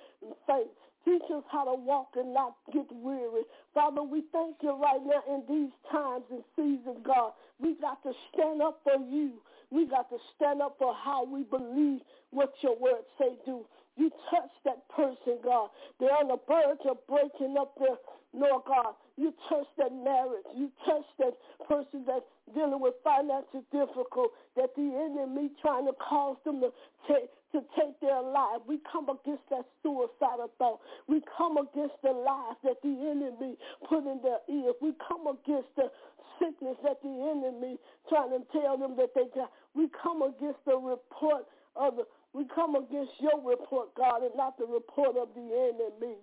faint. 0.47 0.71
Teach 1.05 1.23
us 1.35 1.45
how 1.51 1.65
to 1.65 1.75
walk 1.81 2.11
and 2.17 2.35
not 2.35 2.55
get 2.73 2.87
weary. 2.93 3.43
Father, 3.75 4.03
we 4.03 4.25
thank 4.33 4.57
you 4.63 4.73
right 4.77 5.01
now 5.05 5.23
in 5.35 5.43
these 5.49 5.73
times 5.91 6.25
and 6.31 6.45
seasons, 6.57 6.99
God. 7.05 7.33
We 7.61 7.77
got 7.81 8.03
to 8.05 8.13
stand 8.35 8.63
up 8.63 8.81
for 8.85 8.97
you. 9.11 9.33
We 9.71 9.87
got 9.87 10.11
to 10.11 10.19
stand 10.37 10.63
up 10.63 10.77
for 10.79 10.95
how 10.95 11.25
we 11.25 11.45
believe 11.45 12.01
what 12.31 12.53
your 12.63 12.79
word 12.79 13.03
say 13.19 13.37
do. 13.47 13.67
You 13.97 14.11
touch 14.31 14.51
that 14.65 14.89
person, 14.89 15.39
God. 15.45 15.69
They're 16.01 16.17
on 16.17 16.29
the 16.29 16.41
verge 16.49 16.81
of 16.89 16.97
breaking 17.07 17.57
up 17.61 17.77
their, 17.79 17.97
Lord 18.33 18.65
God. 18.67 18.95
You 19.17 19.35
touch 19.49 19.67
that 19.77 19.93
marriage. 19.93 20.49
You 20.57 20.71
touch 20.87 21.05
that 21.19 21.35
person 21.69 22.05
that's 22.07 22.25
dealing 22.55 22.81
with 22.81 22.95
financial 23.05 23.61
difficulty 23.71 24.33
that 24.57 24.73
the 24.77 24.89
enemy 24.89 25.51
trying 25.61 25.87
to 25.87 25.93
cause 26.01 26.37
them 26.45 26.61
to 26.61 26.73
take, 27.07 27.29
to 27.53 27.61
take 27.77 28.01
their 28.01 28.23
life. 28.23 28.65
We 28.67 28.81
come 28.91 29.09
against 29.13 29.45
that 29.51 29.69
suicidal 29.83 30.49
thought. 30.57 30.81
We 31.07 31.21
come 31.37 31.59
against 31.59 32.01
the 32.03 32.17
lies 32.17 32.57
that 32.65 32.81
the 32.83 32.97
enemy 32.97 33.57
put 33.89 34.09
in 34.09 34.21
their 34.25 34.41
ears. 34.49 34.75
We 34.81 34.97
come 35.07 35.29
against 35.29 35.69
the 35.77 35.93
sickness 36.41 36.77
that 36.83 37.03
the 37.03 37.13
enemy 37.13 37.77
trying 38.09 38.33
to 38.33 38.41
tell 38.53 38.79
them 38.79 38.97
that 38.97 39.13
they 39.15 39.29
got. 39.35 39.53
We 39.75 39.89
come 40.03 40.23
against 40.23 40.65
the 40.65 40.77
report 40.77 41.45
of 41.77 41.97
the 41.97 42.05
we 42.35 42.45
come 42.55 42.77
against 42.77 43.13
your 43.21 43.41
report, 43.45 43.95
God, 43.95 44.23
and 44.23 44.35
not 44.37 44.57
the 44.59 44.67
report 44.67 45.17
of 45.17 45.29
the 45.35 45.43
enemy. 45.43 46.17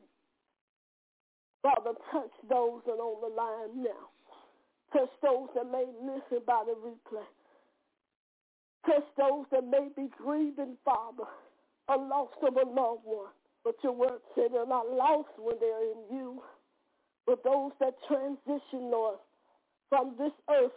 Father, 1.61 1.91
touch 2.11 2.31
those 2.49 2.81
that 2.85 2.93
are 2.93 2.97
on 2.97 3.21
the 3.21 3.35
line 3.35 3.83
now. 3.83 4.09
Touch 4.93 5.09
those 5.21 5.49
that 5.55 5.69
may 5.71 5.85
listen 6.01 6.43
by 6.47 6.63
the 6.65 6.73
replay. 6.73 7.25
Touch 8.85 9.05
those 9.17 9.45
that 9.51 9.65
may 9.65 9.89
be 9.95 10.09
grieving, 10.17 10.77
Father, 10.83 11.29
a 11.89 11.97
loss 11.97 12.29
of 12.41 12.55
a 12.55 12.67
loved 12.67 13.03
one. 13.03 13.31
But 13.63 13.75
your 13.83 13.93
word 13.93 14.19
said 14.33 14.45
they're 14.53 14.65
not 14.65 14.89
lost 14.89 15.29
when 15.37 15.57
they're 15.59 15.91
in 15.91 16.17
you. 16.17 16.41
But 17.27 17.43
those 17.43 17.71
that 17.79 17.93
transition, 18.07 18.89
Lord, 18.89 19.17
from 19.89 20.15
this 20.17 20.31
earth, 20.49 20.71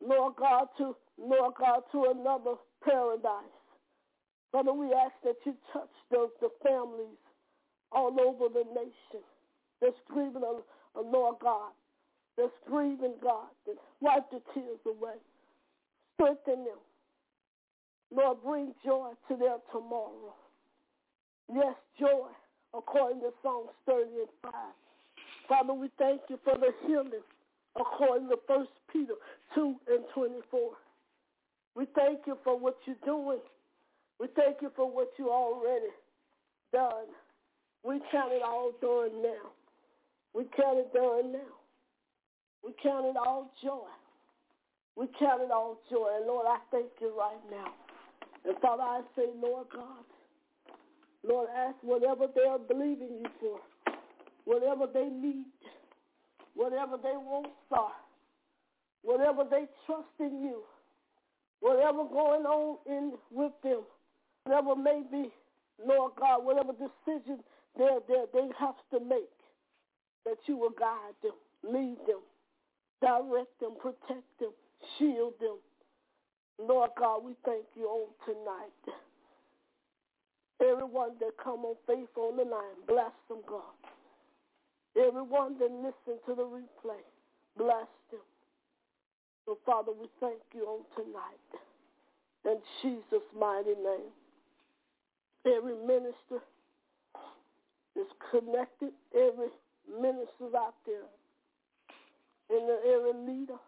Lord 0.00 0.34
God, 0.38 0.68
to 0.78 0.96
Lord 1.18 1.54
God, 1.58 1.82
to 1.92 2.06
another 2.16 2.54
paradise. 2.84 3.61
Father, 4.52 4.72
we 4.72 4.92
ask 4.92 5.14
that 5.24 5.36
you 5.46 5.54
touch 5.72 5.88
those, 6.10 6.28
the 6.40 6.50
families 6.62 7.16
all 7.90 8.14
over 8.20 8.52
the 8.52 8.64
nation 8.74 9.24
that's 9.80 9.96
grieving, 10.08 10.42
a, 10.42 11.00
a 11.00 11.02
Lord 11.02 11.36
God, 11.42 11.72
that's 12.36 12.52
grieving 12.68 13.14
God, 13.22 13.48
that 13.66 13.76
wipe 14.00 14.30
the 14.30 14.40
tears 14.54 14.78
away. 14.86 15.16
Strengthen 16.14 16.64
them. 16.64 16.80
Lord, 18.14 18.38
bring 18.44 18.74
joy 18.84 19.12
to 19.28 19.36
their 19.36 19.56
tomorrow. 19.72 20.34
Yes, 21.52 21.74
joy, 21.98 22.28
according 22.74 23.20
to 23.20 23.30
Psalms 23.42 23.70
30 23.86 24.02
and 24.04 24.28
5. 24.42 24.52
Father, 25.48 25.72
we 25.72 25.88
thank 25.98 26.20
you 26.28 26.38
for 26.44 26.56
the 26.58 26.72
healing, 26.86 27.24
according 27.78 28.28
to 28.28 28.36
1 28.46 28.66
Peter 28.92 29.14
2 29.54 29.74
and 29.88 30.04
24. 30.14 30.60
We 31.74 31.86
thank 31.94 32.20
you 32.26 32.36
for 32.44 32.58
what 32.58 32.76
you're 32.84 32.96
doing 33.04 33.40
we 34.22 34.28
thank 34.36 34.62
you 34.62 34.70
for 34.76 34.88
what 34.88 35.10
you 35.18 35.30
already 35.30 35.90
done. 36.72 37.10
We 37.82 37.98
count 38.12 38.30
it 38.30 38.42
all 38.44 38.70
done 38.80 39.20
now. 39.20 39.50
We 40.32 40.44
count 40.56 40.78
it 40.78 40.94
done 40.94 41.32
now. 41.32 41.52
We 42.62 42.70
count 42.80 43.06
it 43.06 43.16
all 43.16 43.50
joy. 43.60 43.90
We 44.94 45.08
count 45.18 45.42
it 45.42 45.50
all 45.50 45.80
joy. 45.90 46.06
And 46.18 46.26
Lord, 46.26 46.46
I 46.48 46.58
thank 46.70 46.86
you 47.00 47.12
right 47.18 47.42
now. 47.50 47.72
And 48.44 48.56
Father, 48.62 48.84
I 48.84 49.00
say, 49.16 49.24
Lord 49.42 49.66
God, 49.74 50.04
Lord, 51.24 51.48
ask 51.56 51.74
whatever 51.82 52.26
they 52.32 52.42
are 52.42 52.60
believing 52.60 53.18
you 53.24 53.30
for, 53.40 53.58
whatever 54.44 54.86
they 54.86 55.08
need, 55.08 55.46
whatever 56.54 56.96
they 56.96 57.16
want, 57.16 57.48
are, 57.72 57.90
whatever 59.02 59.42
they 59.50 59.64
trust 59.84 60.06
in 60.20 60.44
you, 60.44 60.62
whatever 61.58 62.04
going 62.04 62.46
on 62.46 62.78
in 62.86 63.14
with 63.32 63.52
them, 63.64 63.80
whatever 64.44 64.76
may 64.76 65.02
be, 65.10 65.30
Lord 65.84 66.12
God, 66.18 66.44
whatever 66.44 66.72
decision 66.72 67.40
they 67.78 67.88
they 68.32 68.48
have 68.58 68.76
to 68.92 69.00
make, 69.00 69.30
that 70.26 70.36
you 70.46 70.56
will 70.56 70.74
guide 70.78 71.14
them, 71.22 71.32
lead 71.64 71.98
them, 72.06 72.20
direct 73.00 73.58
them, 73.60 73.72
protect 73.80 74.26
them, 74.40 74.52
shield 74.98 75.34
them. 75.40 75.58
Lord 76.58 76.90
God, 76.98 77.24
we 77.24 77.34
thank 77.44 77.64
you 77.76 77.86
on 77.86 78.08
tonight. 78.26 78.98
Everyone 80.62 81.12
that 81.20 81.32
come 81.42 81.64
on 81.64 81.76
faith 81.86 82.10
on 82.16 82.36
the 82.36 82.44
line, 82.44 82.78
bless 82.86 83.12
them, 83.28 83.40
God. 83.48 83.62
Everyone 84.96 85.58
that 85.58 85.70
listen 85.72 86.20
to 86.26 86.34
the 86.34 86.44
replay, 86.44 87.02
bless 87.58 87.88
them. 88.10 88.20
So, 89.46 89.58
Father, 89.66 89.92
we 89.92 90.08
thank 90.20 90.40
you 90.54 90.62
on 90.66 90.84
tonight. 90.96 91.50
In 92.46 92.58
Jesus' 92.82 93.26
mighty 93.38 93.74
name 93.74 94.12
every 95.46 95.74
minister 95.86 96.40
is 97.96 98.06
connected, 98.30 98.92
every 99.14 99.48
minister 100.00 100.56
out 100.56 100.74
there, 100.86 101.08
and 102.50 102.70
every 102.86 103.14
leader, 103.26 103.60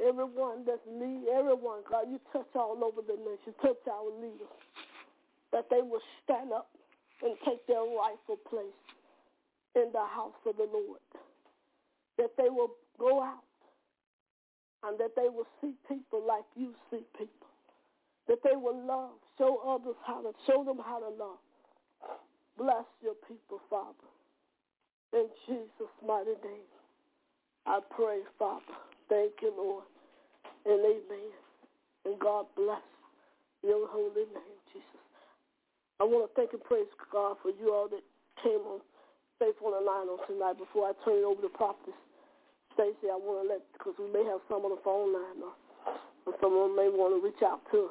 everyone 0.00 0.64
that's 0.66 0.84
lead, 0.86 1.24
everyone, 1.32 1.80
God, 1.88 2.06
you 2.10 2.20
touch 2.32 2.48
all 2.54 2.78
over 2.82 3.02
the 3.06 3.16
nation, 3.16 3.54
touch 3.62 3.78
our 3.90 4.10
leaders, 4.20 4.52
that 5.52 5.66
they 5.70 5.82
will 5.82 6.02
stand 6.24 6.52
up 6.52 6.70
and 7.22 7.36
take 7.46 7.66
their 7.66 7.82
rightful 7.82 8.36
place 8.48 8.82
in 9.76 9.88
the 9.92 10.04
house 10.04 10.36
of 10.46 10.56
the 10.56 10.68
Lord, 10.72 11.00
that 12.18 12.30
they 12.36 12.48
will 12.48 12.72
go 12.98 13.22
out 13.22 13.44
and 14.84 14.98
that 14.98 15.14
they 15.16 15.28
will 15.28 15.46
see 15.60 15.74
people 15.88 16.22
like 16.26 16.44
you 16.56 16.74
see 16.90 17.04
people 17.16 17.41
that 18.28 18.38
they 18.44 18.56
will 18.56 18.78
love, 18.86 19.10
show 19.38 19.60
others 19.66 19.96
how 20.06 20.22
to, 20.22 20.32
show 20.46 20.64
them 20.64 20.78
how 20.84 20.98
to 20.98 21.08
love. 21.08 21.40
Bless 22.58 22.84
your 23.02 23.14
people, 23.26 23.60
Father. 23.68 24.08
In 25.12 25.26
Jesus' 25.46 25.96
mighty 26.06 26.36
name, 26.44 26.68
I 27.66 27.80
pray, 27.94 28.20
Father. 28.38 28.76
Thank 29.08 29.32
you, 29.42 29.52
Lord. 29.56 29.84
And 30.64 30.80
amen. 30.80 31.32
And 32.04 32.18
God 32.18 32.46
bless 32.56 32.82
your 33.62 33.88
holy 33.88 34.26
name, 34.30 34.58
Jesus. 34.72 35.06
I 36.00 36.04
want 36.04 36.28
to 36.28 36.34
thank 36.34 36.52
and 36.52 36.62
praise 36.62 36.90
God 37.12 37.36
for 37.42 37.50
you 37.50 37.72
all 37.72 37.88
that 37.88 38.02
came 38.42 38.62
on 38.66 38.80
Faith 39.38 39.58
on 39.64 39.74
the 39.74 39.82
Line 39.82 40.06
on 40.06 40.18
tonight. 40.26 40.58
Before 40.58 40.86
I 40.86 40.92
turn 41.04 41.18
it 41.18 41.26
over 41.26 41.42
to 41.42 41.48
Prophet 41.50 41.94
Stacy, 42.74 43.10
I 43.10 43.18
want 43.18 43.42
to 43.42 43.46
let, 43.54 43.62
because 43.74 43.94
we 43.98 44.06
may 44.10 44.24
have 44.26 44.38
some 44.48 44.62
on 44.62 44.70
the 44.74 44.82
phone 44.82 45.12
line, 45.12 45.42
or, 45.42 45.54
or 46.26 46.34
someone 46.40 46.74
may 46.74 46.88
want 46.88 47.14
to 47.14 47.20
reach 47.22 47.42
out 47.42 47.60
to 47.70 47.90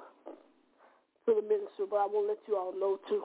to 1.32 1.39
the 1.39 1.48
ministry, 1.48 1.88
but 1.89 1.96
I 1.96 2.08
to 2.12 2.28
let 2.28 2.44
you 2.48 2.58
all 2.58 2.74
know 2.76 3.00
too. 3.08 3.24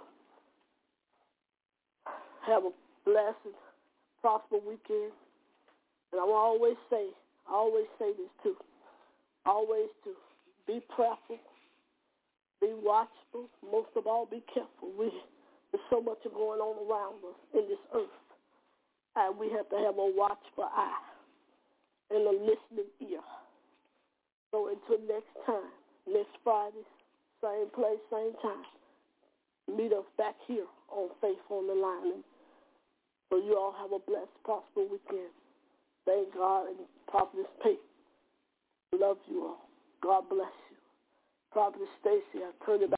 Have 2.47 2.62
a 2.64 2.71
blessed, 3.05 3.59
prosperous 4.21 4.62
weekend. 4.62 5.11
And 6.12 6.21
I 6.21 6.25
will 6.25 6.38
always 6.38 6.79
say, 6.88 7.11
I 7.51 7.53
always 7.53 7.87
say 7.99 8.14
this 8.14 8.31
too. 8.42 8.55
Always 9.45 9.90
to 10.05 10.14
be 10.66 10.81
prayerful, 10.95 11.38
be 12.61 12.71
watchful, 12.79 13.51
most 13.62 13.90
of 13.97 14.07
all 14.07 14.27
be 14.27 14.42
careful. 14.55 14.95
We 14.99 15.11
there's 15.73 15.83
so 15.90 16.01
much 16.01 16.23
going 16.23 16.61
on 16.61 16.79
around 16.87 17.19
us 17.27 17.38
in 17.55 17.66
this 17.69 17.83
earth. 17.95 18.23
And 19.16 19.37
we 19.37 19.51
have 19.51 19.69
to 19.71 19.77
have 19.77 19.99
a 19.99 20.11
watchful 20.14 20.71
eye 20.71 21.03
and 22.11 22.23
a 22.23 22.31
listening 22.31 22.90
ear. 23.03 23.27
So 24.53 24.71
until 24.71 25.03
next 25.07 25.35
time, 25.45 25.75
next 26.07 26.38
Friday, 26.45 26.87
same 27.42 27.68
place, 27.75 28.01
same 28.11 28.33
time. 28.42 28.64
Meet 29.77 29.92
us 29.92 30.05
back 30.18 30.35
here 30.46 30.66
on 30.90 31.11
Faith 31.20 31.38
on 31.51 31.66
the 31.66 31.75
Line. 31.75 32.22
So 33.31 33.38
you 33.38 33.57
all 33.59 33.75
have 33.81 33.92
a 33.92 33.99
blessed, 33.99 34.31
prosperous 34.44 34.88
weekend. 34.90 35.31
Thank 36.07 36.35
God 36.35 36.68
and 36.68 36.77
Prophetess 37.09 37.46
Pate. 37.62 37.81
Love 38.92 39.18
you 39.29 39.44
all. 39.44 39.68
God 40.03 40.29
bless 40.29 40.53
you. 40.70 40.77
Prophetess 41.53 41.88
Stacy, 42.01 42.44
I 42.44 42.51
turn 42.64 42.83
it 42.83 42.90
back 42.90 42.94